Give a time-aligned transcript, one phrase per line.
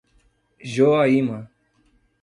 [0.73, 1.47] Joaíma